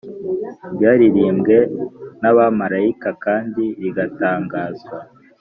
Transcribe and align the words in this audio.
ryariririmbwe 0.73 1.57
n’abamalayika 2.21 3.09
kandi 3.23 3.63
rigatangazwa 3.81 4.97